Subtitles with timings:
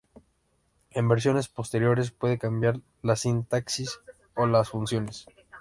[0.89, 3.99] En versiones posteriores puede cambiar la sintaxis
[4.35, 5.27] o las funciones.